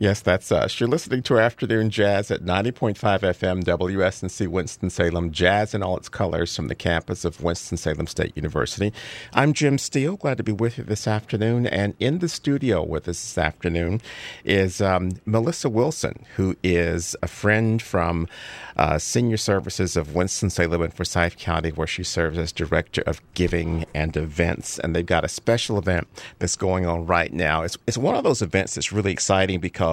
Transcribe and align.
Yes, 0.00 0.20
that's 0.20 0.52
us. 0.52 0.78
You're 0.78 0.88
listening 0.88 1.24
to 1.24 1.34
our 1.34 1.40
Afternoon 1.40 1.90
Jazz 1.90 2.30
at 2.30 2.44
90.5 2.44 2.94
FM 2.94 3.64
WSNC 3.64 4.46
Winston-Salem, 4.46 5.32
jazz 5.32 5.74
in 5.74 5.82
all 5.82 5.96
its 5.96 6.08
colors 6.08 6.54
from 6.54 6.68
the 6.68 6.76
campus 6.76 7.24
of 7.24 7.42
Winston-Salem 7.42 8.06
State 8.06 8.36
University. 8.36 8.92
I'm 9.34 9.52
Jim 9.52 9.76
Steele, 9.76 10.16
glad 10.16 10.36
to 10.36 10.44
be 10.44 10.52
with 10.52 10.78
you 10.78 10.84
this 10.84 11.08
afternoon. 11.08 11.66
And 11.66 11.94
in 11.98 12.20
the 12.20 12.28
studio 12.28 12.84
with 12.84 13.08
us 13.08 13.20
this 13.20 13.38
afternoon 13.38 14.00
is 14.44 14.80
um, 14.80 15.20
Melissa 15.26 15.68
Wilson, 15.68 16.24
who 16.36 16.54
is 16.62 17.16
a 17.20 17.26
friend 17.26 17.82
from 17.82 18.28
uh, 18.76 18.98
Senior 18.98 19.36
Services 19.36 19.96
of 19.96 20.14
Winston-Salem 20.14 20.80
and 20.80 20.94
Forsyth 20.94 21.38
County, 21.38 21.70
where 21.70 21.88
she 21.88 22.04
serves 22.04 22.38
as 22.38 22.52
Director 22.52 23.02
of 23.04 23.20
Giving 23.34 23.84
and 23.96 24.16
Events. 24.16 24.78
And 24.78 24.94
they've 24.94 25.04
got 25.04 25.24
a 25.24 25.28
special 25.28 25.76
event 25.76 26.06
that's 26.38 26.54
going 26.54 26.86
on 26.86 27.04
right 27.04 27.32
now. 27.32 27.62
It's, 27.62 27.76
it's 27.88 27.98
one 27.98 28.14
of 28.14 28.22
those 28.22 28.42
events 28.42 28.76
that's 28.76 28.92
really 28.92 29.10
exciting 29.10 29.58
because 29.58 29.87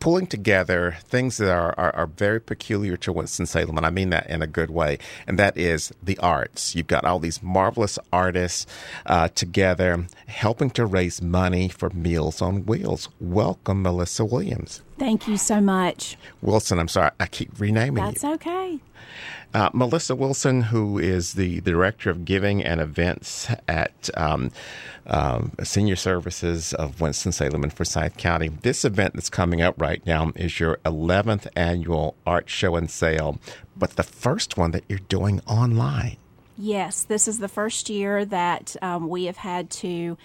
pulling 0.00 0.26
together 0.28 0.96
things 1.00 1.38
that 1.38 1.50
are, 1.50 1.74
are, 1.76 1.94
are 1.94 2.06
very 2.06 2.40
peculiar 2.40 2.96
to 2.96 3.12
Winston-Salem, 3.12 3.76
and 3.76 3.84
I 3.84 3.90
mean 3.90 4.10
that 4.10 4.30
in 4.30 4.42
a 4.42 4.46
good 4.46 4.70
way, 4.70 4.98
and 5.26 5.38
that 5.38 5.56
is 5.56 5.92
the 6.02 6.16
arts. 6.18 6.76
You've 6.76 6.86
got 6.86 7.04
all 7.04 7.18
these 7.18 7.42
marvelous 7.42 7.98
artists 8.12 8.66
uh, 9.06 9.28
together 9.28 10.06
helping 10.26 10.70
to 10.70 10.86
raise 10.86 11.20
money 11.20 11.68
for 11.68 11.90
Meals 11.90 12.40
on 12.40 12.64
Wheels. 12.64 13.08
Welcome, 13.18 13.82
Melissa 13.82 14.24
Williams. 14.24 14.82
Thank 14.98 15.28
you 15.28 15.36
so 15.36 15.60
much. 15.60 16.16
Wilson, 16.42 16.78
I'm 16.78 16.88
sorry, 16.88 17.10
I 17.20 17.26
keep 17.26 17.58
renaming 17.58 18.04
That's 18.04 18.22
you. 18.22 18.30
That's 18.30 18.46
okay. 18.46 18.80
Uh, 19.54 19.70
Melissa 19.72 20.14
Wilson, 20.14 20.60
who 20.60 20.98
is 20.98 21.32
the, 21.32 21.60
the 21.60 21.70
Director 21.70 22.10
of 22.10 22.26
Giving 22.26 22.62
and 22.62 22.82
Events 22.82 23.48
at 23.66 24.10
um, 24.14 24.50
um, 25.06 25.52
Senior 25.62 25.96
Services 25.96 26.74
of 26.74 27.00
Winston-Salem 27.00 27.62
and 27.62 27.72
Forsyth 27.72 28.18
County. 28.18 28.48
This 28.48 28.84
event 28.84 29.14
that's 29.14 29.30
coming 29.30 29.62
up 29.62 29.80
right 29.80 30.04
now 30.04 30.32
is 30.36 30.60
your 30.60 30.76
11th 30.84 31.46
annual 31.56 32.14
art 32.26 32.50
show 32.50 32.76
and 32.76 32.90
sale, 32.90 33.38
but 33.74 33.96
the 33.96 34.02
first 34.02 34.58
one 34.58 34.72
that 34.72 34.84
you're 34.86 34.98
doing 34.98 35.40
online. 35.46 36.18
Yes, 36.58 37.04
this 37.04 37.26
is 37.26 37.38
the 37.38 37.48
first 37.48 37.88
year 37.88 38.26
that 38.26 38.76
um, 38.82 39.08
we 39.08 39.24
have 39.24 39.38
had 39.38 39.70
to 39.70 40.18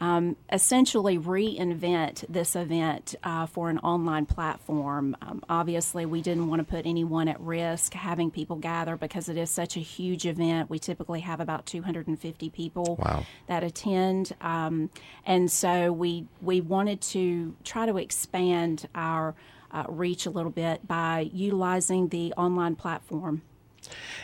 um, 0.00 0.36
essentially 0.50 1.18
reinvent 1.18 2.24
this 2.28 2.56
event 2.56 3.14
uh, 3.22 3.46
for 3.46 3.68
an 3.68 3.78
online 3.78 4.24
platform. 4.24 5.14
Um, 5.20 5.42
obviously, 5.48 6.06
we 6.06 6.22
didn't 6.22 6.48
want 6.48 6.60
to 6.60 6.64
put 6.64 6.86
anyone 6.86 7.28
at 7.28 7.38
risk 7.40 7.92
having 7.92 8.30
people 8.30 8.56
gather 8.56 8.96
because 8.96 9.28
it 9.28 9.36
is 9.36 9.50
such 9.50 9.76
a 9.76 9.80
huge 9.80 10.24
event. 10.26 10.70
We 10.70 10.78
typically 10.78 11.20
have 11.20 11.40
about 11.40 11.66
250 11.66 12.48
people 12.50 12.96
wow. 12.98 13.24
that 13.46 13.62
attend, 13.62 14.32
um, 14.40 14.90
and 15.26 15.50
so 15.50 15.92
we 15.92 16.26
we 16.40 16.60
wanted 16.60 17.00
to 17.02 17.54
try 17.62 17.84
to 17.84 17.98
expand 17.98 18.88
our 18.94 19.34
uh, 19.72 19.84
reach 19.88 20.26
a 20.26 20.30
little 20.30 20.50
bit 20.50 20.86
by 20.86 21.30
utilizing 21.32 22.08
the 22.08 22.32
online 22.36 22.74
platform. 22.74 23.42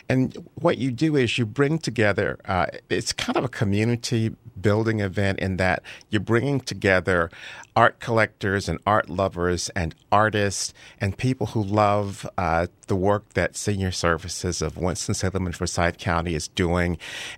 And 0.08 0.36
what 0.54 0.78
you 0.78 0.90
do 0.90 1.16
is 1.16 1.38
you 1.38 1.46
bring 1.46 1.78
together, 1.78 2.38
uh, 2.44 2.66
it's 2.88 3.12
kind 3.12 3.36
of 3.36 3.44
a 3.44 3.48
community 3.48 4.34
building 4.60 5.00
event 5.00 5.38
in 5.38 5.56
that 5.58 5.82
you're 6.10 6.20
bringing 6.20 6.60
together 6.60 7.30
art 7.74 8.00
collectors 8.00 8.68
and 8.68 8.78
art 8.86 9.10
lovers 9.10 9.68
and 9.70 9.94
artists 10.10 10.72
and 11.00 11.16
people 11.18 11.48
who 11.48 11.62
love 11.62 12.28
uh, 12.38 12.66
the 12.86 12.96
work 12.96 13.34
that 13.34 13.56
Senior 13.56 13.92
Services 13.92 14.62
of 14.62 14.78
Winston-Salem 14.78 15.46
and 15.46 15.54
Forsyth 15.54 15.98
County 15.98 16.34
is 16.34 16.48
doing 16.48 16.96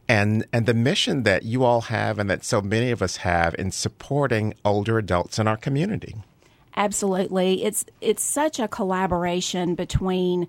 and, 0.09 0.47
and 0.53 0.67
the 0.67 0.75
mission 0.75 1.25
that 1.25 1.43
you 1.43 1.65
all 1.65 1.83
have 1.83 2.19
and 2.19 2.31
that 2.31 2.45
so 2.45 2.61
many 2.61 2.91
of 2.91 3.03
us 3.03 3.17
have 3.19 3.55
in 3.59 3.73
supporting 3.73 4.55
older 4.65 4.99
adults 4.99 5.39
in 5.39 5.49
our 5.49 5.57
community. 5.57 6.15
Absolutely. 6.77 7.65
It's, 7.65 7.85
it's 8.01 8.23
such 8.23 8.61
a 8.61 8.69
collaboration 8.69 9.75
between 9.75 10.47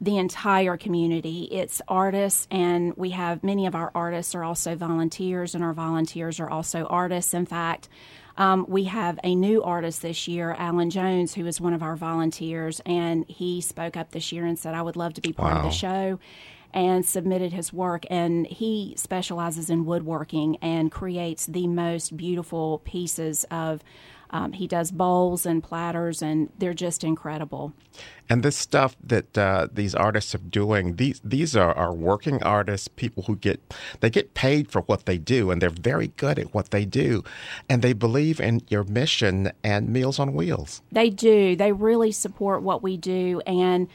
the 0.00 0.16
entire 0.16 0.76
community. 0.76 1.48
It's 1.50 1.82
artists, 1.86 2.46
and 2.50 2.96
we 2.96 3.10
have 3.10 3.44
many 3.44 3.66
of 3.66 3.74
our 3.74 3.90
artists 3.94 4.34
are 4.34 4.42
also 4.42 4.74
volunteers, 4.74 5.54
and 5.54 5.62
our 5.62 5.74
volunteers 5.74 6.40
are 6.40 6.48
also 6.48 6.84
artists. 6.86 7.34
In 7.34 7.44
fact, 7.44 7.88
um, 8.38 8.64
we 8.68 8.84
have 8.84 9.20
a 9.22 9.34
new 9.34 9.62
artist 9.62 10.00
this 10.00 10.26
year, 10.26 10.54
Alan 10.58 10.88
Jones, 10.88 11.34
who 11.34 11.46
is 11.46 11.60
one 11.60 11.74
of 11.74 11.82
our 11.82 11.96
volunteers, 11.96 12.80
and 12.86 13.26
he 13.28 13.60
spoke 13.60 13.96
up 13.96 14.12
this 14.12 14.32
year 14.32 14.46
and 14.46 14.58
said, 14.58 14.74
I 14.74 14.80
would 14.80 14.96
love 14.96 15.14
to 15.14 15.20
be 15.20 15.34
part 15.34 15.52
wow. 15.52 15.58
of 15.60 15.64
the 15.64 15.76
show 15.76 16.18
and 16.72 17.04
submitted 17.04 17.52
his 17.52 17.72
work. 17.72 18.04
And 18.08 18.46
he 18.46 18.94
specializes 18.96 19.68
in 19.70 19.84
woodworking 19.84 20.56
and 20.62 20.90
creates 20.90 21.46
the 21.46 21.66
most 21.66 22.16
beautiful 22.16 22.78
pieces 22.84 23.44
of 23.50 23.82
um, 24.30 24.52
he 24.52 24.66
does 24.66 24.90
bowls 24.92 25.44
and 25.44 25.62
platters, 25.62 26.22
and 26.22 26.50
they're 26.58 26.74
just 26.74 27.02
incredible. 27.02 27.72
And 28.28 28.42
this 28.42 28.56
stuff 28.56 28.96
that 29.02 29.36
uh, 29.36 29.66
these 29.72 29.94
artists 29.94 30.34
are 30.34 30.38
doing, 30.38 30.96
these 30.96 31.20
these 31.24 31.56
are, 31.56 31.76
are 31.76 31.92
working 31.92 32.42
artists, 32.42 32.86
people 32.88 33.24
who 33.24 33.36
get 33.36 33.60
they 34.00 34.10
get 34.10 34.34
paid 34.34 34.70
for 34.70 34.82
what 34.82 35.06
they 35.06 35.18
do, 35.18 35.50
and 35.50 35.60
they're 35.60 35.70
very 35.70 36.08
good 36.16 36.38
at 36.38 36.54
what 36.54 36.70
they 36.70 36.84
do, 36.84 37.24
and 37.68 37.82
they 37.82 37.92
believe 37.92 38.40
in 38.40 38.62
your 38.68 38.84
mission 38.84 39.50
and 39.64 39.88
Meals 39.88 40.18
on 40.18 40.32
Wheels. 40.32 40.80
They 40.92 41.10
do. 41.10 41.56
They 41.56 41.72
really 41.72 42.12
support 42.12 42.62
what 42.62 42.82
we 42.82 42.96
do, 42.96 43.40
and 43.46 43.88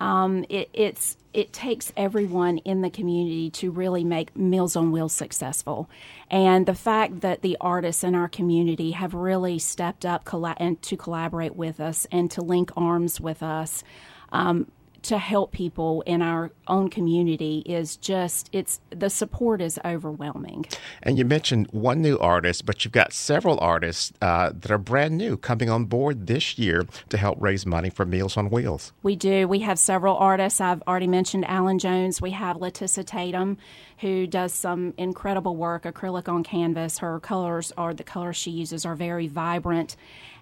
um, 0.00 0.44
it, 0.48 0.70
it's 0.72 1.16
it 1.34 1.52
takes 1.52 1.92
everyone 1.96 2.58
in 2.58 2.80
the 2.80 2.90
community 2.90 3.50
to 3.50 3.70
really 3.70 4.02
make 4.02 4.34
Meals 4.36 4.74
on 4.74 4.90
Wheels 4.90 5.12
successful. 5.12 5.88
And 6.30 6.66
the 6.66 6.74
fact 6.74 7.20
that 7.20 7.42
the 7.42 7.56
artists 7.60 8.02
in 8.02 8.14
our 8.14 8.28
community 8.28 8.92
have 8.92 9.14
really 9.14 9.58
stepped 9.58 10.04
up 10.06 10.24
colla- 10.24 10.56
and 10.58 10.80
to 10.82 10.96
collaborate 10.96 11.54
with 11.54 11.80
us 11.80 12.06
and 12.10 12.30
to 12.32 12.40
link 12.40 12.70
arms 12.76 13.20
with 13.20 13.42
us 13.42 13.84
um, 14.32 14.70
to 15.08 15.16
help 15.16 15.52
people 15.52 16.02
in 16.02 16.20
our 16.20 16.50
own 16.66 16.90
community 16.90 17.62
is 17.64 17.96
just 17.96 18.50
it's 18.52 18.78
the 18.90 19.08
support 19.08 19.62
is 19.62 19.80
overwhelming. 19.82 20.66
And 21.02 21.16
you 21.16 21.24
mentioned 21.24 21.66
one 21.70 22.02
new 22.02 22.18
artist, 22.18 22.66
but 22.66 22.84
you've 22.84 22.92
got 22.92 23.14
several 23.14 23.58
artists 23.60 24.12
uh, 24.20 24.50
that 24.52 24.70
are 24.70 24.76
brand 24.76 25.16
new 25.16 25.38
coming 25.38 25.70
on 25.70 25.86
board 25.86 26.26
this 26.26 26.58
year 26.58 26.86
to 27.08 27.16
help 27.16 27.40
raise 27.40 27.64
money 27.64 27.88
for 27.88 28.04
Meals 28.04 28.36
on 28.36 28.50
Wheels. 28.50 28.92
We 29.02 29.16
do. 29.16 29.48
We 29.48 29.60
have 29.60 29.78
several 29.78 30.14
artists. 30.18 30.60
I've 30.60 30.82
already 30.86 31.06
mentioned 31.06 31.46
Alan 31.48 31.78
Jones. 31.78 32.20
We 32.20 32.32
have 32.32 32.58
Letissa 32.58 33.02
Tatum, 33.02 33.56
who 34.00 34.26
does 34.26 34.52
some 34.52 34.92
incredible 34.98 35.56
work 35.56 35.84
acrylic 35.84 36.28
on 36.28 36.44
canvas. 36.44 36.98
Her 36.98 37.18
colors 37.18 37.72
are 37.78 37.94
the 37.94 38.04
colors 38.04 38.36
she 38.36 38.50
uses 38.50 38.84
are 38.84 38.94
very 38.94 39.26
vibrant 39.26 39.96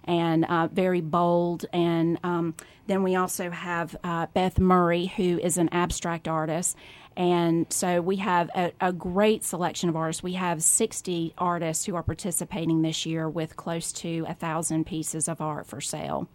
and 0.07 0.45
uh, 0.45 0.67
very 0.67 1.01
bold. 1.01 1.65
And 1.73 2.17
um, 2.23 2.55
then 2.87 3.03
we 3.03 3.15
also 3.15 3.51
have 3.51 3.95
uh, 4.03 4.27
Beth 4.27 4.56
Murray, 4.59 5.07
who 5.07 5.39
is 5.39 5.57
an 5.57 5.69
abstract 5.71 6.27
artist. 6.27 6.75
And 7.15 7.65
so 7.73 7.99
we 7.99 8.17
have 8.17 8.51
a, 8.53 8.71
a, 8.79 8.93
great 8.93 9.43
selection 9.43 9.89
of 9.89 9.95
artists. 9.95 10.21
We 10.21 10.33
have 10.33 10.61
60 10.61 11.33
artists 11.39 11.85
who 11.85 11.95
are 11.95 12.03
participating 12.03 12.83
this 12.83 13.07
year 13.07 13.27
with 13.27 13.55
close 13.55 13.91
to 13.93 14.23
a 14.27 14.35
thousand 14.35 14.85
pieces 14.85 15.27
of 15.27 15.41
art 15.41 15.65
for 15.65 15.81
sale. 15.81 16.29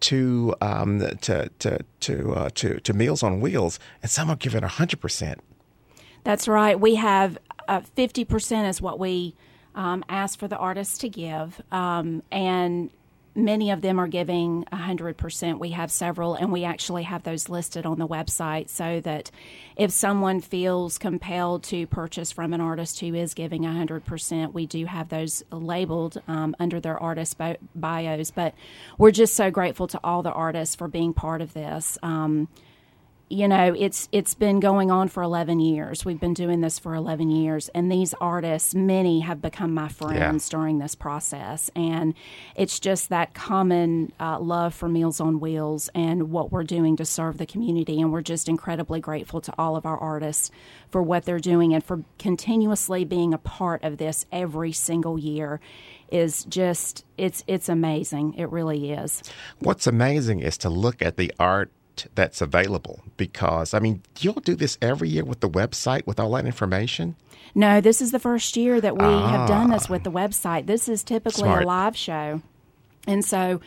to 0.00 0.54
um, 0.60 0.98
to 1.20 1.48
to 1.60 1.78
to, 2.00 2.32
uh, 2.32 2.50
to 2.54 2.80
to 2.80 2.92
Meals 2.92 3.22
on 3.22 3.40
Wheels, 3.40 3.78
and 4.02 4.10
some 4.10 4.30
are 4.30 4.36
giving 4.36 4.62
hundred 4.62 5.00
percent. 5.00 5.40
That's 6.24 6.48
right. 6.48 6.78
We 6.78 6.96
have 6.96 7.38
uh, 7.68 7.80
50% 7.96 8.68
is 8.68 8.80
what 8.80 8.98
we 8.98 9.34
um, 9.74 10.04
ask 10.08 10.38
for 10.38 10.48
the 10.48 10.56
artists 10.56 10.98
to 10.98 11.08
give. 11.08 11.60
Um, 11.72 12.22
and 12.30 12.90
many 13.34 13.70
of 13.70 13.80
them 13.80 13.98
are 13.98 14.08
giving 14.08 14.64
100%. 14.72 15.58
We 15.58 15.70
have 15.70 15.90
several, 15.90 16.34
and 16.34 16.52
we 16.52 16.64
actually 16.64 17.04
have 17.04 17.22
those 17.22 17.48
listed 17.48 17.86
on 17.86 17.98
the 17.98 18.06
website 18.06 18.68
so 18.68 19.00
that 19.00 19.30
if 19.76 19.90
someone 19.90 20.40
feels 20.40 20.98
compelled 20.98 21.64
to 21.64 21.86
purchase 21.86 22.30
from 22.30 22.52
an 22.52 22.60
artist 22.60 23.00
who 23.00 23.14
is 23.14 23.34
giving 23.34 23.62
100%, 23.62 24.52
we 24.52 24.66
do 24.66 24.84
have 24.84 25.08
those 25.08 25.42
labeled 25.50 26.20
um, 26.28 26.54
under 26.58 26.80
their 26.80 26.98
artist 26.98 27.40
bios. 27.74 28.30
But 28.30 28.54
we're 28.98 29.10
just 29.10 29.34
so 29.34 29.50
grateful 29.50 29.86
to 29.88 30.00
all 30.04 30.22
the 30.22 30.32
artists 30.32 30.74
for 30.74 30.88
being 30.88 31.14
part 31.14 31.40
of 31.40 31.54
this. 31.54 31.96
Um, 32.02 32.48
you 33.32 33.48
know 33.48 33.74
it's 33.78 34.10
it's 34.12 34.34
been 34.34 34.60
going 34.60 34.90
on 34.90 35.08
for 35.08 35.22
11 35.22 35.58
years. 35.58 36.04
We've 36.04 36.20
been 36.20 36.34
doing 36.34 36.60
this 36.60 36.78
for 36.78 36.94
11 36.94 37.30
years 37.30 37.70
and 37.70 37.90
these 37.90 38.12
artists 38.20 38.74
many 38.74 39.20
have 39.20 39.40
become 39.40 39.72
my 39.72 39.88
friends 39.88 40.48
yeah. 40.48 40.58
during 40.58 40.78
this 40.78 40.94
process. 40.94 41.70
And 41.74 42.12
it's 42.54 42.78
just 42.78 43.08
that 43.08 43.32
common 43.32 44.12
uh, 44.20 44.38
love 44.38 44.74
for 44.74 44.86
meals 44.86 45.18
on 45.18 45.40
wheels 45.40 45.88
and 45.94 46.30
what 46.30 46.52
we're 46.52 46.62
doing 46.62 46.94
to 46.96 47.06
serve 47.06 47.38
the 47.38 47.46
community. 47.46 48.02
And 48.02 48.12
we're 48.12 48.20
just 48.20 48.50
incredibly 48.50 49.00
grateful 49.00 49.40
to 49.40 49.54
all 49.56 49.76
of 49.76 49.86
our 49.86 49.96
artists 49.96 50.50
for 50.90 51.02
what 51.02 51.24
they're 51.24 51.38
doing 51.38 51.72
and 51.72 51.82
for 51.82 52.04
continuously 52.18 53.04
being 53.04 53.32
a 53.32 53.38
part 53.38 53.82
of 53.82 53.96
this 53.96 54.26
every 54.30 54.72
single 54.72 55.18
year 55.18 55.58
is 56.10 56.44
just 56.44 57.06
it's 57.16 57.42
it's 57.46 57.70
amazing. 57.70 58.34
It 58.34 58.50
really 58.50 58.92
is. 58.92 59.22
What's 59.60 59.86
amazing 59.86 60.40
is 60.40 60.58
to 60.58 60.68
look 60.68 61.00
at 61.00 61.16
the 61.16 61.32
art 61.40 61.72
that's 62.14 62.40
available 62.40 63.02
because 63.16 63.74
I 63.74 63.78
mean, 63.78 64.02
you'll 64.20 64.34
do 64.34 64.54
this 64.54 64.78
every 64.80 65.08
year 65.08 65.24
with 65.24 65.40
the 65.40 65.48
website 65.48 66.06
with 66.06 66.18
all 66.20 66.32
that 66.32 66.46
information. 66.46 67.16
No, 67.54 67.80
this 67.80 68.00
is 68.00 68.12
the 68.12 68.18
first 68.18 68.56
year 68.56 68.80
that 68.80 68.96
we 68.96 69.04
ah. 69.04 69.28
have 69.28 69.48
done 69.48 69.70
this 69.70 69.88
with 69.88 70.04
the 70.04 70.10
website. 70.10 70.66
This 70.66 70.88
is 70.88 71.02
typically 71.02 71.42
Smart. 71.42 71.64
a 71.64 71.66
live 71.66 71.96
show, 71.96 72.40
and 73.06 73.24
so 73.24 73.60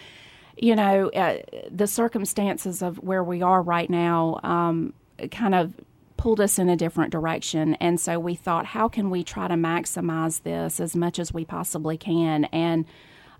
you 0.57 0.75
know 0.75 1.09
uh, 1.09 1.37
the 1.69 1.87
circumstances 1.87 2.81
of 2.81 2.97
where 2.97 3.23
we 3.23 3.41
are 3.41 3.61
right 3.61 3.89
now 3.89 4.39
um, 4.43 4.93
kind 5.31 5.55
of 5.55 5.73
pulled 6.17 6.39
us 6.39 6.57
in 6.57 6.69
a 6.69 6.77
different 6.77 7.11
direction 7.11 7.75
and 7.75 7.99
so 7.99 8.17
we 8.17 8.35
thought 8.35 8.65
how 8.65 8.87
can 8.87 9.09
we 9.09 9.21
try 9.21 9.49
to 9.49 9.55
maximize 9.55 10.43
this 10.43 10.79
as 10.79 10.95
much 10.95 11.19
as 11.19 11.33
we 11.33 11.43
possibly 11.43 11.97
can 11.97 12.45
and 12.45 12.85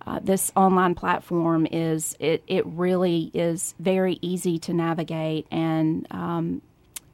uh, 0.07 0.19
this 0.21 0.51
online 0.55 0.95
platform 0.95 1.67
is 1.71 2.15
it, 2.19 2.43
it 2.47 2.65
really 2.65 3.31
is 3.33 3.73
very 3.79 4.19
easy 4.21 4.59
to 4.59 4.73
navigate 4.73 5.47
and 5.51 6.05
um, 6.11 6.61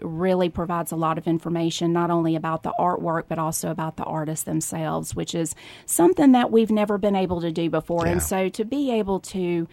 really 0.02 0.50
provides 0.50 0.92
a 0.92 0.96
lot 0.96 1.18
of 1.18 1.28
information 1.28 1.94
not 1.94 2.10
only 2.10 2.36
about 2.36 2.64
the 2.64 2.74
artwork 2.80 3.24
but 3.28 3.38
also 3.38 3.70
about 3.70 3.98
the 3.98 4.04
artists 4.04 4.46
themselves 4.46 5.16
which 5.16 5.36
is 5.36 5.56
something 5.86 6.32
that 6.32 6.52
we've 6.52 6.72
never 6.72 6.98
been 6.98 7.16
able 7.16 7.40
to 7.40 7.52
do 7.52 7.70
before 7.70 8.06
yeah. 8.06 8.14
and 8.14 8.24
so 8.24 8.50
to 8.50 8.66
be 8.66 8.92
able 8.92 9.20
to 9.20 9.68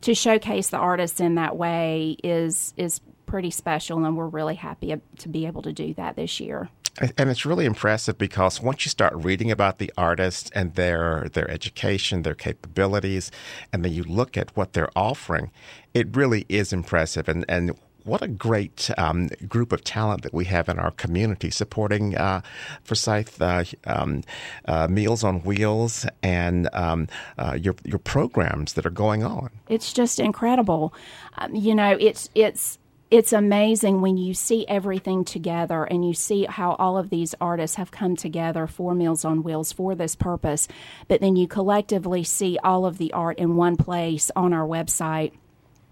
to 0.00 0.14
showcase 0.14 0.68
the 0.68 0.76
artists 0.76 1.20
in 1.20 1.34
that 1.34 1.56
way 1.56 2.16
is 2.24 2.72
is 2.76 3.00
pretty 3.26 3.50
special 3.50 4.04
and 4.04 4.16
we're 4.16 4.26
really 4.26 4.54
happy 4.54 4.94
to 5.18 5.28
be 5.28 5.44
able 5.46 5.60
to 5.60 5.72
do 5.72 5.92
that 5.94 6.16
this 6.16 6.40
year 6.40 6.70
and 7.16 7.30
it's 7.30 7.46
really 7.46 7.64
impressive 7.64 8.18
because 8.18 8.60
once 8.60 8.84
you 8.84 8.90
start 8.90 9.12
reading 9.16 9.50
about 9.50 9.78
the 9.78 9.92
artists 9.96 10.50
and 10.54 10.74
their 10.74 11.28
their 11.32 11.50
education, 11.50 12.22
their 12.22 12.34
capabilities, 12.34 13.30
and 13.72 13.84
then 13.84 13.92
you 13.92 14.04
look 14.04 14.36
at 14.36 14.56
what 14.56 14.72
they're 14.72 14.90
offering, 14.96 15.50
it 15.94 16.16
really 16.16 16.44
is 16.48 16.72
impressive. 16.72 17.28
And 17.28 17.44
and 17.48 17.76
what 18.04 18.22
a 18.22 18.28
great 18.28 18.90
um, 18.96 19.28
group 19.46 19.70
of 19.70 19.84
talent 19.84 20.22
that 20.22 20.32
we 20.32 20.46
have 20.46 20.68
in 20.68 20.78
our 20.78 20.90
community 20.92 21.50
supporting 21.50 22.16
uh, 22.16 22.40
Forsyth 22.82 23.40
uh, 23.40 23.64
um, 23.86 24.22
uh, 24.64 24.88
Meals 24.88 25.22
on 25.22 25.40
Wheels 25.40 26.06
and 26.22 26.68
um, 26.72 27.06
uh, 27.36 27.56
your 27.60 27.74
your 27.84 27.98
programs 27.98 28.72
that 28.72 28.86
are 28.86 28.90
going 28.90 29.22
on. 29.22 29.50
It's 29.68 29.92
just 29.92 30.18
incredible. 30.18 30.94
Um, 31.36 31.54
you 31.54 31.74
know, 31.74 31.96
it's 32.00 32.30
it's 32.34 32.78
it's 33.10 33.32
amazing 33.32 34.00
when 34.00 34.16
you 34.16 34.34
see 34.34 34.66
everything 34.66 35.24
together 35.24 35.84
and 35.84 36.06
you 36.06 36.12
see 36.12 36.44
how 36.44 36.72
all 36.72 36.98
of 36.98 37.08
these 37.08 37.34
artists 37.40 37.76
have 37.76 37.90
come 37.90 38.16
together 38.16 38.66
for 38.66 38.94
Meals 38.94 39.24
on 39.24 39.42
Wheels 39.42 39.72
for 39.72 39.94
this 39.94 40.14
purpose, 40.14 40.68
but 41.08 41.20
then 41.20 41.34
you 41.34 41.48
collectively 41.48 42.22
see 42.22 42.58
all 42.62 42.84
of 42.84 42.98
the 42.98 43.12
art 43.12 43.38
in 43.38 43.56
one 43.56 43.76
place 43.76 44.30
on 44.36 44.52
our 44.52 44.66
website. 44.66 45.32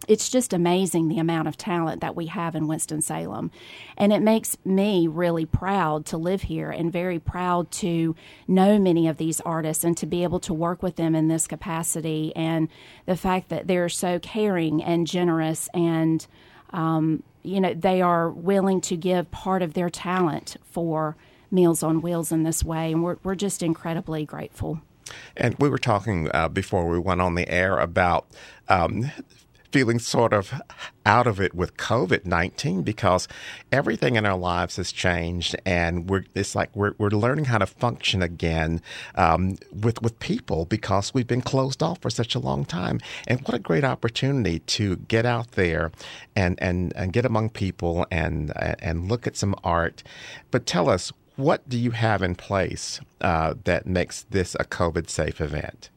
It's 0.06 0.28
just 0.28 0.52
amazing 0.52 1.08
the 1.08 1.18
amount 1.18 1.48
of 1.48 1.56
talent 1.56 2.02
that 2.02 2.14
we 2.14 2.26
have 2.26 2.54
in 2.54 2.68
Winston-Salem. 2.68 3.50
And 3.96 4.12
it 4.12 4.20
makes 4.20 4.56
me 4.64 5.08
really 5.08 5.46
proud 5.46 6.04
to 6.06 6.18
live 6.18 6.42
here 6.42 6.70
and 6.70 6.92
very 6.92 7.18
proud 7.18 7.70
to 7.72 8.14
know 8.46 8.78
many 8.78 9.08
of 9.08 9.16
these 9.16 9.40
artists 9.40 9.84
and 9.84 9.96
to 9.96 10.06
be 10.06 10.22
able 10.22 10.38
to 10.40 10.54
work 10.54 10.82
with 10.82 10.96
them 10.96 11.16
in 11.16 11.28
this 11.28 11.46
capacity. 11.46 12.32
And 12.36 12.68
the 13.06 13.16
fact 13.16 13.48
that 13.48 13.66
they're 13.66 13.88
so 13.88 14.18
caring 14.20 14.84
and 14.84 15.06
generous 15.06 15.68
and 15.74 16.24
um, 16.76 17.22
you 17.42 17.60
know, 17.60 17.74
they 17.74 18.02
are 18.02 18.30
willing 18.30 18.80
to 18.82 18.96
give 18.96 19.30
part 19.30 19.62
of 19.62 19.74
their 19.74 19.90
talent 19.90 20.56
for 20.70 21.16
Meals 21.50 21.82
on 21.82 22.02
Wheels 22.02 22.30
in 22.30 22.42
this 22.42 22.62
way, 22.62 22.92
and 22.92 23.02
we're, 23.02 23.16
we're 23.24 23.34
just 23.34 23.62
incredibly 23.62 24.24
grateful. 24.24 24.80
And 25.36 25.56
we 25.58 25.68
were 25.68 25.78
talking 25.78 26.28
uh, 26.34 26.48
before 26.48 26.86
we 26.88 26.98
went 26.98 27.20
on 27.20 27.34
the 27.34 27.48
air 27.48 27.78
about 27.78 28.26
um, 28.68 29.10
feeling 29.70 29.98
sort 29.98 30.32
of 30.32 30.52
out 31.04 31.26
of 31.26 31.40
it 31.40 31.54
with 31.54 31.76
COVID 31.76 32.26
19 32.26 32.82
because 32.82 33.28
everything 33.70 34.16
in 34.16 34.26
our 34.26 34.36
lives 34.36 34.76
has 34.76 34.92
changed 34.92 35.54
and 35.64 36.10
we're, 36.10 36.24
it's 36.34 36.54
like 36.54 36.74
we're, 36.74 36.94
we're 36.98 37.10
learning 37.10 37.46
how 37.46 37.58
to 37.58 37.66
function 37.66 38.22
again 38.22 38.80
um, 39.14 39.56
with, 39.72 40.02
with 40.02 40.18
people 40.18 40.64
because 40.64 41.14
we've 41.14 41.26
been 41.26 41.42
closed 41.42 41.82
off 41.82 42.00
for 42.00 42.10
such 42.10 42.34
a 42.34 42.38
long 42.38 42.64
time. 42.64 43.00
And 43.26 43.40
what 43.42 43.54
a 43.54 43.58
great 43.58 43.84
opportunity 43.84 44.58
to 44.60 44.96
get 44.96 45.24
out 45.26 45.52
there 45.52 45.92
and, 46.34 46.58
and, 46.60 46.92
and 46.96 47.12
get 47.12 47.24
among 47.24 47.50
people 47.50 48.06
and, 48.10 48.52
and 48.80 49.08
look 49.08 49.26
at 49.26 49.36
some 49.36 49.54
art. 49.62 50.02
But 50.50 50.66
tell 50.66 50.88
us, 50.88 51.12
what 51.36 51.68
do 51.68 51.78
you 51.78 51.90
have 51.90 52.22
in 52.22 52.34
place 52.34 52.98
uh, 53.20 53.54
that 53.64 53.86
makes 53.86 54.24
this 54.30 54.54
a 54.58 54.64
COVID 54.64 55.10
safe 55.10 55.40
event? 55.40 55.90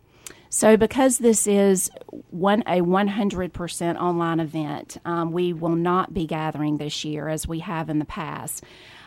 So, 0.49 0.77
because 0.77 1.19
this 1.19 1.45
is 1.45 1.91
one 2.31 2.63
a 2.65 2.81
100% 2.81 4.01
online 4.01 4.39
event, 4.39 4.97
um, 5.05 5.31
we 5.31 5.53
will 5.53 5.75
not 5.75 6.11
be 6.11 6.25
gathering 6.25 6.77
this 6.77 7.05
year 7.05 7.29
as 7.29 7.47
we 7.47 7.59
have 7.59 7.87
in 7.87 7.99
the 7.99 8.05
past, 8.05 8.63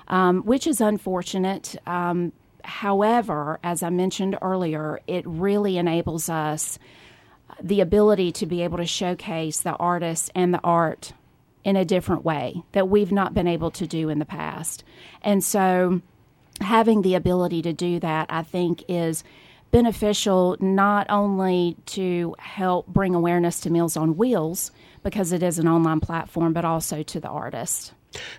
um, 0.07 0.43
which 0.43 0.69
is 0.69 0.81
unfortunate. 0.81 1.75
Um, 1.85 2.33
however, 2.63 3.59
as 3.65 3.83
I 3.83 3.91
mentioned 3.91 4.39
earlier, 4.41 5.01
it 5.09 5.27
really 5.27 5.79
enables 5.79 6.29
us 6.29 6.79
the 7.61 7.81
ability 7.81 8.31
to 8.33 8.47
be 8.47 8.63
able 8.63 8.79
to 8.79 8.87
showcase 8.87 9.61
the 9.61 9.75
artists 9.75 10.31
and 10.37 10.55
the 10.55 10.61
art 10.63 11.13
in 11.65 11.75
a 11.75 11.85
different 11.85 12.25
way 12.25 12.63
that 12.71 12.89
we've 12.89 13.13
not 13.13 13.35
been 13.35 13.49
able 13.49 13.71
to 13.73 13.87
do 13.87 14.09
in 14.09 14.21
the 14.21 14.25
past. 14.25 14.85
And 15.23 15.43
so, 15.43 16.03
having 16.61 17.03
the 17.03 17.17
ability 17.17 17.63
to 17.63 17.73
do 17.73 17.99
that, 17.99 18.27
I 18.31 18.43
think, 18.43 18.85
is 18.89 19.25
beneficial 19.73 20.57
not 20.61 21.07
only 21.11 21.77
to 21.87 22.37
help 22.39 22.87
bring 22.87 23.15
awareness 23.15 23.59
to 23.61 23.71
Meals 23.71 23.97
on 23.97 24.17
Wheels 24.17 24.71
because 25.03 25.33
it 25.33 25.43
is 25.43 25.59
an 25.59 25.67
online 25.67 25.99
platform, 25.99 26.53
but 26.53 26.65
also 26.65 27.03
to 27.03 27.19
the 27.19 27.29
artist. 27.29 27.93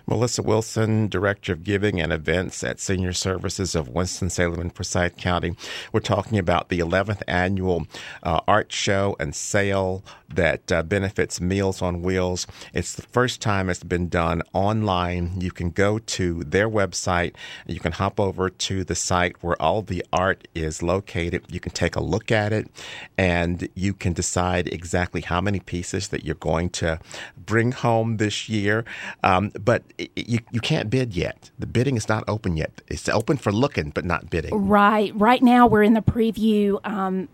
Melissa 0.06 0.42
Wilson, 0.42 1.08
Director 1.08 1.52
of 1.52 1.64
Giving 1.64 2.00
and 2.00 2.12
Events 2.12 2.62
at 2.62 2.80
Senior 2.80 3.12
Services 3.12 3.74
of 3.74 3.88
Winston-Salem 3.88 4.60
and 4.60 4.74
Forsyth 4.74 5.16
County. 5.16 5.56
We're 5.92 6.00
talking 6.00 6.38
about 6.38 6.68
the 6.68 6.78
11th 6.78 7.22
annual 7.26 7.86
uh, 8.22 8.40
art 8.46 8.72
show 8.72 9.16
and 9.18 9.34
sale 9.34 10.04
that 10.36 10.70
uh, 10.72 10.82
benefits 10.82 11.40
Meals 11.40 11.82
on 11.82 12.02
Wheels. 12.02 12.46
It's 12.72 12.94
the 12.94 13.02
first 13.02 13.40
time 13.40 13.68
it's 13.70 13.84
been 13.84 14.08
done 14.08 14.42
online. 14.52 15.40
You 15.40 15.50
can 15.50 15.70
go 15.70 15.98
to 15.98 16.44
their 16.44 16.68
website. 16.68 17.34
You 17.66 17.80
can 17.80 17.92
hop 17.92 18.20
over 18.20 18.50
to 18.50 18.84
the 18.84 18.94
site 18.94 19.42
where 19.42 19.60
all 19.60 19.82
the 19.82 20.04
art 20.12 20.46
is 20.54 20.82
located. 20.82 21.44
You 21.48 21.60
can 21.60 21.72
take 21.72 21.96
a 21.96 22.00
look 22.00 22.30
at 22.30 22.52
it 22.52 22.68
and 23.16 23.68
you 23.74 23.92
can 23.92 24.12
decide 24.12 24.68
exactly 24.68 25.20
how 25.20 25.40
many 25.40 25.60
pieces 25.60 26.08
that 26.08 26.24
you're 26.24 26.34
going 26.36 26.70
to 26.70 26.98
bring 27.36 27.72
home 27.72 28.16
this 28.16 28.48
year. 28.48 28.84
Um, 29.22 29.50
but 29.60 29.82
you, 30.16 30.40
you 30.50 30.60
can't 30.60 30.90
bid 30.90 31.14
yet. 31.14 31.50
The 31.58 31.66
bidding 31.66 31.96
is 31.96 32.08
not 32.08 32.24
open 32.28 32.56
yet. 32.56 32.82
It's 32.88 33.08
open 33.08 33.36
for 33.36 33.52
looking, 33.52 33.90
but 33.90 34.04
not 34.04 34.30
bidding. 34.30 34.54
Right. 34.54 35.12
Right 35.14 35.42
now, 35.42 35.66
we're 35.66 35.82
in 35.82 35.94
the 35.94 36.02
preview. 36.02 36.78
Um, 36.84 37.28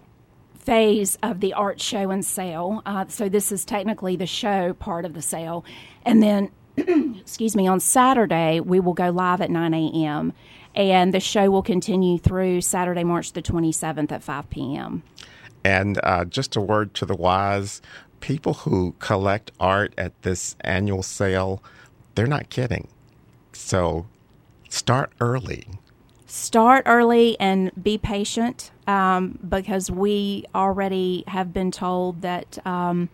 phase 0.61 1.19
of 1.23 1.41
the 1.41 1.53
art 1.53 1.81
show 1.81 2.11
and 2.11 2.25
sale. 2.25 2.83
Uh, 2.87 3.07
so 3.09 3.29
this 3.29 3.51
is 3.51 3.65
technically 3.65 4.17
the 4.17 4.27
show 4.27 4.75
part 4.75 5.05
of 5.05 5.15
the 5.15 5.23
sale, 5.23 5.65
and 6.05 6.23
then, 6.23 6.51
excuse 6.77 7.57
me, 7.57 7.67
on 7.67 7.81
Saturday 7.81 8.61
we 8.61 8.81
will 8.81 8.95
go 8.95 9.11
live 9.11 9.41
at 9.41 9.51
9 9.51 9.75
a.m. 9.75 10.33
and 10.75 11.13
the 11.13 11.21
show 11.21 11.51
will 11.51 11.63
continue 11.63 12.19
through 12.19 12.61
Saturday, 12.61 13.05
March 13.05 13.33
the 13.33 13.43
27th 13.43 14.13
at 14.13 14.23
5 14.23 14.51
p.m. 14.51 15.03
And 15.65 16.01
uh, 16.03 16.25
just 16.25 16.57
a 16.57 16.61
word 16.61 16.95
to 16.95 17.07
the 17.07 17.17
wise: 17.17 17.83
people 18.21 18.55
who 18.55 18.95
collect 18.99 19.51
art 19.61 19.93
at 19.99 20.23
this 20.23 20.57
annual 20.61 21.03
sale 21.03 21.63
they're 22.15 22.27
not 22.27 22.51
kidding. 22.51 22.89
So 23.53 24.07
start 24.69 25.13
early. 25.21 25.67
Start 26.31 26.85
early 26.87 27.39
and 27.41 27.71
be 27.81 27.99
patient 27.99 28.71
um, 28.87 29.39
because 29.47 29.91
we 29.91 30.45
already 30.55 31.25
have 31.27 31.53
been 31.53 31.71
told 31.71 32.23
that 32.23 32.65
um, 32.65 33.09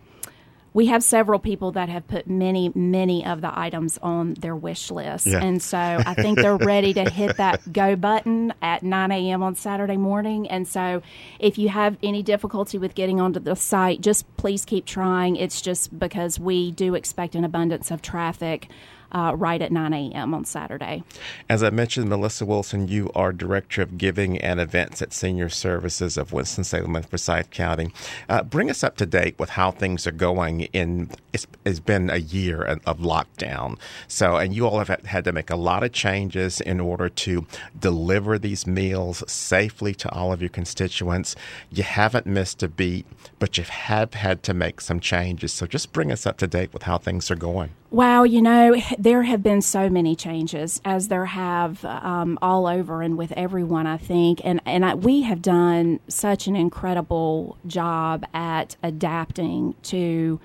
we 0.75 0.87
have 0.87 1.03
several 1.03 1.39
people 1.39 1.73
that 1.73 1.89
have 1.89 2.07
put 2.07 2.29
many, 2.29 2.71
many 2.75 3.25
of 3.25 3.41
the 3.41 3.59
items 3.59 3.97
on 4.03 4.35
their 4.35 4.55
wish 4.55 4.91
list. 4.91 5.27
Yeah. 5.27 5.43
And 5.43 5.63
so 5.63 5.79
I 5.79 6.13
think 6.13 6.39
they're 6.39 6.59
ready 6.59 6.93
to 6.93 7.09
hit 7.09 7.39
that 7.39 7.73
go 7.73 7.97
button 7.97 8.53
at 8.61 8.83
9 8.83 9.11
a.m. 9.11 9.43
on 9.43 9.55
Saturday 9.55 9.97
morning. 9.97 10.47
And 10.51 10.69
so 10.69 11.01
if 11.39 11.57
you 11.57 11.71
have 11.71 11.97
any 12.03 12.23
difficulty 12.23 12.77
with 12.77 12.95
getting 12.95 13.23
onto 13.23 13.41
the 13.41 13.57
site, 13.57 14.03
just 14.03 14.27
please 14.37 14.67
keep 14.67 14.85
trying. 14.85 15.37
It's 15.37 15.63
just 15.63 15.99
because 15.99 16.39
we 16.39 16.73
do 16.73 16.95
expect 16.95 17.35
an 17.35 17.45
abundance 17.45 17.91
of 17.91 18.03
traffic 18.03 18.69
uh, 19.17 19.35
right 19.35 19.63
at 19.63 19.73
9 19.73 19.95
a.m. 19.95 20.35
on 20.35 20.45
Saturday. 20.45 21.03
As 21.49 21.63
I 21.63 21.71
mentioned, 21.71 22.11
Melissa 22.11 22.45
Wilson, 22.45 22.87
you 22.87 23.11
are 23.15 23.33
Director 23.33 23.81
of 23.81 23.97
Giving 23.97 24.37
and 24.39 24.61
Events 24.61 25.01
at 25.01 25.15
Senior 25.15 25.49
Services 25.49 26.19
of 26.19 26.35
Winston-Salem 26.35 26.95
and 26.95 27.09
Forsyth 27.09 27.49
County. 27.51 27.91
Uh, 28.29 28.43
bring 28.43 28.69
us 28.69 28.85
up 28.85 28.99
to 28.99 29.07
date 29.07 29.39
with 29.39 29.51
how 29.51 29.71
things 29.71 30.07
are 30.07 30.13
going 30.13 30.63
in, 30.75 31.09
it's, 31.33 31.47
it's 31.65 31.81
been 31.81 32.11
a 32.11 32.19
year 32.19 32.63
of 32.63 32.99
lockdown. 32.99 33.79
So, 34.07 34.37
and 34.37 34.55
you 34.55 34.67
all 34.67 34.81
have 34.81 34.89
had 35.07 35.25
to 35.25 35.33
make 35.33 35.49
a 35.49 35.57
lot 35.57 35.83
of 35.83 35.93
changes 35.93 36.61
in 36.61 36.79
order 36.79 37.09
to 37.09 37.47
deliver 37.79 38.39
these 38.39 38.67
meals 38.67 39.25
safely 39.27 39.95
to 39.95 40.13
all 40.13 40.31
of 40.31 40.43
your 40.43 40.51
constituents. 40.51 41.35
You 41.71 41.85
haven't 41.85 42.27
missed 42.27 42.63
a 42.63 42.69
beat, 42.69 43.07
but 43.39 43.57
you 43.57 43.65
have 43.65 44.13
had 44.13 44.43
to 44.43 44.53
make 44.53 44.83
some 44.83 45.01
changes. 45.01 45.55
So 45.55 45.67
just 45.67 45.95
bring 45.95 46.13
us 46.13 46.27
up 46.27 46.37
to 46.39 46.47
date 46.47 46.75
with 46.75 46.83
how 46.83 46.99
things 46.99 47.31
are 47.31 47.37
going. 47.37 47.71
Wow, 47.97 48.25
you 48.25 48.43
know, 48.43 48.76
there 48.99 49.23
have 49.23 49.43
been 49.43 49.62
so 49.62 49.88
many 49.88 50.15
changes, 50.15 50.83
as 50.85 51.09
there 51.09 51.25
have 51.25 51.83
um, 51.83 52.38
all 52.43 52.67
over 52.67 53.00
and 53.00 53.17
with 53.17 53.33
everyone, 53.33 53.87
I 53.87 53.97
think. 53.97 54.43
And, 54.45 54.61
and 54.67 54.85
I, 54.85 54.95
we 54.97 55.23
have 55.23 55.41
done 55.41 56.00
such 56.07 56.47
an 56.47 56.57
incredible 56.57 57.57
job 57.67 58.26
at 58.35 58.76
adapting 58.83 59.76
to 59.85 60.38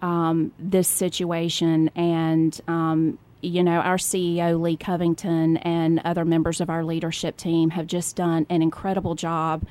um, 0.00 0.52
this 0.58 0.88
situation. 0.88 1.90
And, 1.94 2.58
um, 2.68 3.18
you 3.42 3.62
know, 3.62 3.80
our 3.80 3.98
CEO, 3.98 4.58
Lee 4.58 4.78
Covington, 4.78 5.58
and 5.58 6.00
other 6.06 6.24
members 6.24 6.62
of 6.62 6.70
our 6.70 6.86
leadership 6.86 7.36
team 7.36 7.68
have 7.68 7.86
just 7.86 8.16
done 8.16 8.46
an 8.48 8.62
incredible 8.62 9.14
job 9.14 9.66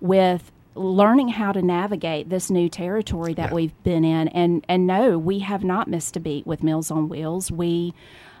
with 0.00 0.52
learning 0.76 1.28
how 1.28 1.52
to 1.52 1.62
navigate 1.62 2.28
this 2.28 2.50
new 2.50 2.68
territory 2.68 3.34
that 3.34 3.50
yeah. 3.50 3.54
we've 3.54 3.82
been 3.82 4.04
in. 4.04 4.28
And 4.28 4.64
and 4.68 4.86
no, 4.86 5.18
we 5.18 5.40
have 5.40 5.64
not 5.64 5.88
missed 5.88 6.16
a 6.16 6.20
beat 6.20 6.46
with 6.46 6.62
Meals 6.62 6.90
on 6.90 7.08
Wheels. 7.08 7.50
We 7.50 7.94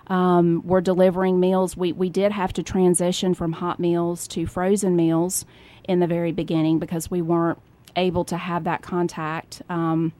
um, 0.08 0.62
we're 0.64 0.80
delivering 0.80 1.40
meals. 1.40 1.76
We 1.76 1.92
we 1.92 2.08
did 2.08 2.32
have 2.32 2.52
to 2.54 2.62
transition 2.62 3.34
from 3.34 3.52
hot 3.52 3.80
meals 3.80 4.28
to 4.28 4.46
frozen 4.46 4.96
meals 4.96 5.44
in 5.84 6.00
the 6.00 6.06
very 6.06 6.32
beginning 6.32 6.78
because 6.78 7.10
we 7.10 7.22
weren't 7.22 7.58
able 7.96 8.24
to 8.26 8.36
have 8.36 8.64
that 8.64 8.82
contact. 8.82 9.62
Um, 9.68 10.12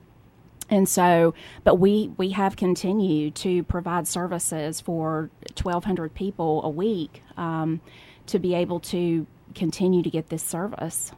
and 0.68 0.88
so, 0.88 1.34
but 1.62 1.76
we 1.76 2.10
we 2.16 2.30
have 2.30 2.56
continued 2.56 3.34
to 3.36 3.62
provide 3.64 4.08
services 4.08 4.80
for 4.80 5.30
1,200 5.62 6.14
people 6.14 6.62
a 6.64 6.68
week 6.68 7.22
um, 7.36 7.80
to 8.26 8.38
be 8.38 8.54
able 8.54 8.80
to 8.80 9.26
continue 9.54 10.02
to 10.02 10.10
get 10.10 10.28
this 10.28 10.42
service. 10.42 11.12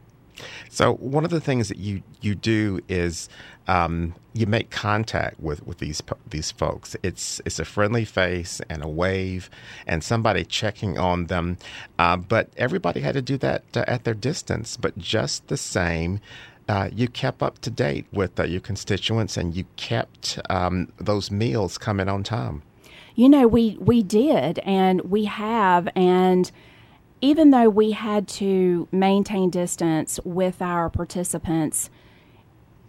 So 0.69 0.93
one 0.95 1.23
of 1.25 1.31
the 1.31 1.41
things 1.41 1.67
that 1.69 1.77
you 1.77 2.03
you 2.21 2.35
do 2.35 2.79
is 2.87 3.29
um, 3.67 4.15
you 4.33 4.47
make 4.47 4.71
contact 4.71 5.39
with, 5.39 5.65
with 5.65 5.77
these 5.77 6.01
these 6.27 6.51
folks. 6.51 6.95
It's 7.03 7.41
it's 7.45 7.59
a 7.59 7.65
friendly 7.65 8.05
face 8.05 8.61
and 8.69 8.83
a 8.83 8.87
wave 8.87 9.49
and 9.85 10.03
somebody 10.03 10.43
checking 10.43 10.97
on 10.97 11.27
them. 11.27 11.57
Uh, 11.97 12.17
but 12.17 12.49
everybody 12.57 13.01
had 13.01 13.13
to 13.13 13.21
do 13.21 13.37
that 13.37 13.63
uh, 13.75 13.85
at 13.87 14.03
their 14.05 14.13
distance. 14.13 14.77
But 14.77 14.97
just 14.97 15.47
the 15.47 15.57
same. 15.57 16.19
Uh, 16.67 16.89
you 16.93 17.07
kept 17.07 17.41
up 17.41 17.57
to 17.59 17.71
date 17.71 18.05
with 18.13 18.39
uh, 18.39 18.43
your 18.43 18.61
constituents 18.61 19.37
and 19.37 19.55
you 19.55 19.65
kept 19.75 20.39
um, 20.51 20.91
those 20.97 21.31
meals 21.31 21.79
coming 21.79 22.07
on 22.07 22.23
time. 22.23 22.61
You 23.15 23.27
know, 23.27 23.47
we, 23.47 23.75
we 23.79 24.03
did 24.03 24.59
and 24.59 25.01
we 25.01 25.25
have. 25.25 25.89
And 25.95 26.51
even 27.21 27.51
though 27.51 27.69
we 27.69 27.91
had 27.91 28.27
to 28.27 28.87
maintain 28.91 29.49
distance 29.49 30.19
with 30.23 30.61
our 30.61 30.89
participants, 30.89 31.89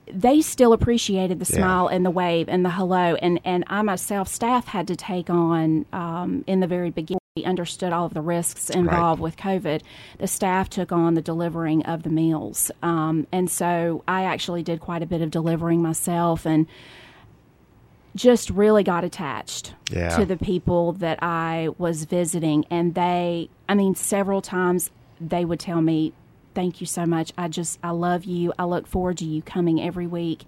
they 0.06 0.40
still 0.40 0.72
appreciated 0.72 1.38
the 1.38 1.44
smile 1.44 1.88
yeah. 1.88 1.96
and 1.96 2.06
the 2.06 2.10
wave 2.10 2.48
and 2.48 2.64
the 2.64 2.70
hello. 2.70 3.14
And, 3.16 3.40
and 3.44 3.64
I 3.68 3.82
myself, 3.82 4.28
staff 4.28 4.66
had 4.66 4.88
to 4.88 4.96
take 4.96 5.30
on 5.30 5.86
um, 5.92 6.44
in 6.46 6.60
the 6.60 6.66
very 6.66 6.90
beginning. 6.90 7.20
We 7.36 7.44
understood 7.44 7.92
all 7.92 8.06
of 8.06 8.14
the 8.14 8.20
risks 8.20 8.70
involved 8.70 9.20
right. 9.20 9.24
with 9.24 9.36
COVID. 9.36 9.82
The 10.18 10.26
staff 10.26 10.68
took 10.68 10.90
on 10.90 11.14
the 11.14 11.22
delivering 11.22 11.84
of 11.84 12.02
the 12.02 12.10
meals. 12.10 12.72
Um, 12.82 13.28
and 13.30 13.48
so 13.48 14.02
I 14.08 14.24
actually 14.24 14.64
did 14.64 14.80
quite 14.80 15.02
a 15.02 15.06
bit 15.06 15.22
of 15.22 15.30
delivering 15.30 15.80
myself 15.80 16.44
and 16.44 16.66
just 18.16 18.50
really 18.50 18.82
got 18.82 19.04
attached 19.04 19.74
yeah. 19.90 20.16
to 20.16 20.24
the 20.24 20.36
people 20.36 20.92
that 20.94 21.22
I 21.22 21.68
was 21.78 22.04
visiting. 22.04 22.64
And 22.70 22.94
they, 22.94 23.50
I 23.68 23.74
mean, 23.74 23.94
several 23.94 24.42
times 24.42 24.90
they 25.20 25.44
would 25.44 25.60
tell 25.60 25.80
me, 25.80 26.12
Thank 26.52 26.80
you 26.80 26.86
so 26.86 27.06
much. 27.06 27.32
I 27.38 27.46
just, 27.46 27.78
I 27.80 27.90
love 27.90 28.24
you. 28.24 28.52
I 28.58 28.64
look 28.64 28.88
forward 28.88 29.18
to 29.18 29.24
you 29.24 29.40
coming 29.40 29.80
every 29.80 30.08
week. 30.08 30.42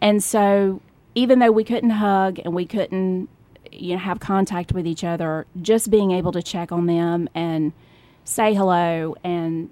And 0.00 0.24
so, 0.24 0.82
even 1.14 1.38
though 1.38 1.52
we 1.52 1.62
couldn't 1.62 1.90
hug 1.90 2.40
and 2.40 2.52
we 2.52 2.66
couldn't, 2.66 3.28
you 3.70 3.92
know, 3.92 3.98
have 3.98 4.18
contact 4.18 4.72
with 4.72 4.88
each 4.88 5.04
other, 5.04 5.46
just 5.62 5.88
being 5.88 6.10
able 6.10 6.32
to 6.32 6.42
check 6.42 6.72
on 6.72 6.86
them 6.86 7.28
and 7.32 7.72
say 8.24 8.54
hello 8.54 9.14
and 9.22 9.70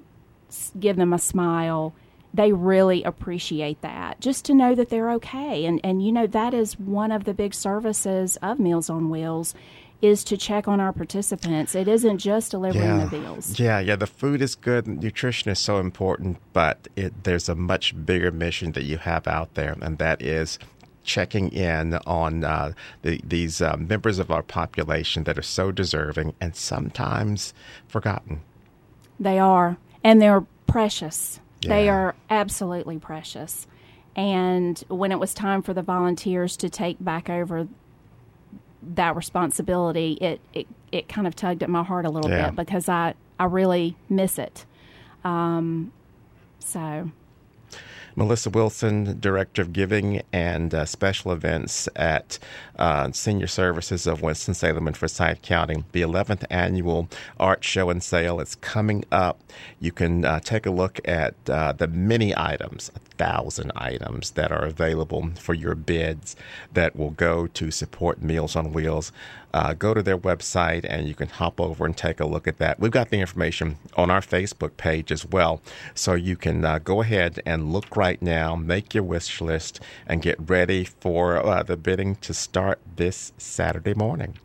give 0.78 0.96
them 0.96 1.12
a 1.12 1.18
smile 1.18 1.92
they 2.35 2.52
really 2.52 3.02
appreciate 3.02 3.80
that 3.80 4.20
just 4.20 4.44
to 4.47 4.54
know 4.54 4.75
that 4.75 4.90
they're 4.90 5.11
okay. 5.12 5.64
And 5.64 5.80
and 5.82 6.04
you 6.04 6.12
know 6.12 6.26
that 6.26 6.54
is 6.54 6.78
one 6.78 7.12
of 7.12 7.25
the 7.25 7.35
big 7.35 7.54
services 7.54 8.37
of 8.42 8.58
meals 8.58 8.90
on 8.90 9.11
wheels 9.11 9.54
is 10.00 10.23
to 10.23 10.37
check 10.37 10.68
on 10.68 10.78
our 10.78 10.92
participants. 10.92 11.75
It 11.75 11.88
isn't 11.88 12.18
just 12.18 12.52
delivering 12.52 12.85
yeah. 12.85 13.04
the 13.06 13.18
meals. 13.18 13.58
Yeah 13.58 13.80
yeah 13.80 13.97
the 13.97 14.06
food 14.06 14.42
is 14.42 14.54
good. 14.54 14.87
Nutrition 14.87 15.50
is 15.50 15.58
so 15.58 15.78
important 15.78 16.38
but 16.52 16.88
it, 16.97 17.25
there's 17.25 17.49
a 17.49 17.54
much 17.54 17.94
bigger 18.04 18.30
mission 18.30 18.73
that 18.73 18.85
you 18.85 18.99
have 18.99 19.26
out 19.26 19.54
there 19.54 19.76
and 19.80 19.99
that 19.99 20.23
is 20.23 20.58
checking 21.04 21.50
in 21.52 21.94
on 22.06 22.44
uh, 22.44 22.73
the, 23.00 23.18
these 23.25 23.62
uh, 23.62 23.76
members 23.78 24.18
of 24.18 24.30
our 24.30 24.42
population 24.42 25.25
that 25.25 25.38
are 25.38 25.42
so 25.42 25.73
deserving 25.73 26.35
and 26.38 26.54
sometimes 26.54 27.54
forgotten. 27.88 28.42
They 29.18 29.38
are 29.38 29.78
and 30.04 30.20
they're 30.20 30.44
precious 30.66 31.40
yeah. 31.60 31.68
They 31.68 31.88
are 31.88 32.14
absolutely 32.30 32.98
precious. 32.98 33.66
And 34.16 34.82
when 34.88 35.12
it 35.12 35.18
was 35.18 35.34
time 35.34 35.62
for 35.62 35.72
the 35.72 35.82
volunteers 35.82 36.56
to 36.58 36.68
take 36.68 36.96
back 37.00 37.30
over 37.30 37.68
that 38.94 39.16
responsibility, 39.16 40.18
it, 40.20 40.40
it, 40.52 40.66
it 40.90 41.08
kind 41.08 41.26
of 41.26 41.36
tugged 41.36 41.62
at 41.62 41.70
my 41.70 41.82
heart 41.82 42.04
a 42.04 42.10
little 42.10 42.30
yeah. 42.30 42.50
bit 42.50 42.56
because 42.56 42.88
I, 42.88 43.14
I 43.38 43.44
really 43.44 43.96
miss 44.08 44.38
it. 44.38 44.66
Um, 45.24 45.92
so 46.58 47.10
Melissa 48.18 48.50
Wilson, 48.50 49.20
Director 49.20 49.62
of 49.62 49.72
Giving 49.72 50.22
and 50.32 50.75
uh, 50.75 50.84
Special 50.87 51.30
Events 51.30 51.88
at 51.94 52.40
uh, 52.76 53.12
Senior 53.12 53.46
Services 53.46 54.08
of 54.08 54.22
Winston-Salem 54.22 54.88
and 54.88 54.96
Forsyth 54.96 55.40
County. 55.40 55.84
The 55.92 56.00
11th 56.00 56.44
annual 56.50 57.08
art 57.38 57.62
show 57.62 57.90
and 57.90 58.02
sale 58.02 58.40
is 58.40 58.56
coming 58.56 59.04
up. 59.12 59.40
You 59.78 59.92
can 59.92 60.25
uh, 60.25 60.40
take 60.40 60.66
a 60.66 60.72
look 60.72 60.98
at 61.04 61.37
uh, 61.48 61.70
the 61.70 61.87
many 61.87 62.37
items, 62.37 62.90
a 62.96 62.98
thousand 63.18 63.70
items 63.76 64.32
that 64.32 64.50
are 64.50 64.64
available 64.64 65.30
for 65.38 65.54
your 65.54 65.76
bids 65.76 66.34
that 66.72 66.96
will 66.96 67.10
go 67.10 67.46
to 67.46 67.70
support 67.70 68.20
Meals 68.20 68.56
on 68.56 68.72
Wheels 68.72 69.12
uh, 69.55 69.73
go 69.75 69.95
to 69.95 70.02
their 70.02 70.19
website 70.19 70.85
and 70.88 71.09
you 71.09 71.14
can 71.14 71.28
hop 71.28 71.61
over 71.61 71.87
and 71.87 71.97
take 71.97 72.21
a 72.21 72.26
look 72.26 72.47
at 72.47 72.59
that. 72.59 72.78
We've 72.78 72.90
got 72.90 73.11
the 73.11 73.21
information 73.21 73.78
on 73.97 74.11
our 74.11 74.21
Facebook 74.21 74.76
page 74.76 75.11
as 75.11 75.26
well. 75.26 75.61
So 75.95 76.14
you 76.14 76.37
can 76.37 76.64
uh, 76.64 76.78
go 76.78 77.00
ahead 77.00 77.40
and 77.47 77.73
look 77.73 77.97
right 77.97 78.21
now, 78.21 78.57
make 78.57 78.95
your 78.95 79.05
wish 79.05 79.40
list, 79.40 79.81
and 80.07 80.23
get 80.23 80.37
ready 80.50 80.85
for 80.85 81.45
uh, 81.45 81.62
the 81.62 81.76
bidding 81.76 82.17
to 82.17 82.35
start 82.35 82.81
this 82.97 83.33
Saturday 83.38 83.95
morning. 83.95 84.38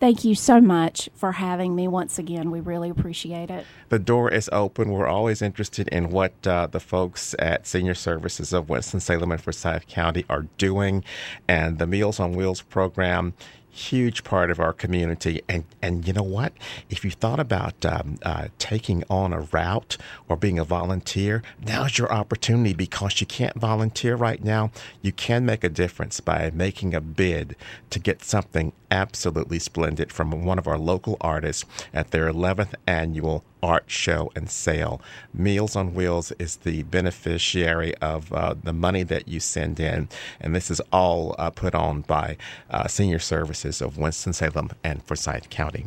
Thank 0.00 0.24
you 0.24 0.34
so 0.34 0.60
much 0.60 1.08
for 1.14 1.32
having 1.32 1.74
me 1.74 1.88
once 1.88 2.18
again. 2.18 2.50
We 2.50 2.60
really 2.60 2.90
appreciate 2.90 3.48
it. 3.48 3.64
The 3.88 3.98
door 3.98 4.30
is 4.30 4.50
open. 4.52 4.90
We're 4.90 5.06
always 5.06 5.40
interested 5.40 5.88
in 5.88 6.10
what 6.10 6.46
uh, 6.46 6.66
the 6.66 6.80
folks 6.80 7.34
at 7.38 7.66
Senior 7.66 7.94
Services 7.94 8.52
of 8.52 8.68
Winston-Salem 8.68 9.32
and 9.32 9.40
Forsyth 9.40 9.86
County 9.86 10.26
are 10.28 10.46
doing. 10.58 11.04
And 11.48 11.78
the 11.78 11.86
Meals 11.86 12.20
on 12.20 12.32
Wheels 12.32 12.60
program, 12.60 13.32
huge 13.74 14.22
part 14.22 14.50
of 14.50 14.60
our 14.60 14.72
community. 14.72 15.42
And, 15.48 15.64
and 15.82 16.06
you 16.06 16.12
know 16.12 16.22
what? 16.22 16.52
If 16.88 17.04
you 17.04 17.10
thought 17.10 17.40
about 17.40 17.84
um, 17.84 18.18
uh, 18.22 18.48
taking 18.58 19.02
on 19.10 19.32
a 19.32 19.40
route 19.40 19.96
or 20.28 20.36
being 20.36 20.58
a 20.58 20.64
volunteer, 20.64 21.42
now's 21.66 21.98
your 21.98 22.12
opportunity 22.12 22.72
because 22.72 23.20
you 23.20 23.26
can't 23.26 23.56
volunteer 23.56 24.14
right 24.14 24.42
now. 24.42 24.70
You 25.02 25.12
can 25.12 25.44
make 25.44 25.64
a 25.64 25.68
difference 25.68 26.20
by 26.20 26.50
making 26.54 26.94
a 26.94 27.00
bid 27.00 27.56
to 27.90 27.98
get 27.98 28.22
something 28.22 28.72
absolutely 28.90 29.58
splendid 29.58 30.12
from 30.12 30.44
one 30.44 30.58
of 30.58 30.68
our 30.68 30.78
local 30.78 31.16
artists 31.20 31.64
at 31.92 32.12
their 32.12 32.32
11th 32.32 32.74
annual 32.86 33.44
art 33.64 33.84
show 33.86 34.30
and 34.36 34.50
sale. 34.50 35.00
Meals 35.32 35.74
on 35.74 35.94
Wheels 35.94 36.32
is 36.38 36.56
the 36.56 36.82
beneficiary 36.82 37.96
of 37.96 38.30
uh, 38.32 38.54
the 38.62 38.74
money 38.74 39.02
that 39.02 39.26
you 39.26 39.40
send 39.40 39.80
in, 39.80 40.08
and 40.38 40.54
this 40.54 40.70
is 40.70 40.82
all 40.92 41.34
uh, 41.38 41.48
put 41.48 41.74
on 41.74 42.02
by 42.02 42.36
uh, 42.70 42.86
Senior 42.86 43.18
Services 43.18 43.80
of 43.80 43.96
Winston-Salem 43.96 44.70
and 44.84 45.02
Forsyth 45.02 45.48
County. 45.48 45.86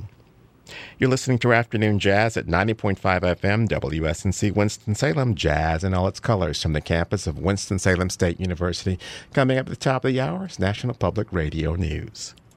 You're 0.98 1.10
listening 1.10 1.38
to 1.40 1.54
Afternoon 1.54 2.00
Jazz 2.00 2.36
at 2.36 2.48
90.5 2.48 2.98
FM, 3.00 3.70
WSNC 3.70 4.54
Winston-Salem, 4.56 5.36
jazz 5.36 5.84
in 5.84 5.94
all 5.94 6.08
its 6.08 6.20
colors 6.20 6.62
from 6.62 6.74
the 6.74 6.82
campus 6.82 7.28
of 7.28 7.40
Winston-Salem 7.40 8.10
State 8.10 8.40
University. 8.40 9.00
Coming 9.34 9.58
up 9.58 9.68
at 9.68 9.70
the 9.70 9.76
top 9.76 10.04
of 10.04 10.12
the 10.12 10.20
hour 10.20 10.48
is 10.48 10.60
National 10.60 10.96
Public 10.96 11.32
Radio 11.32 11.76
News. 11.76 12.34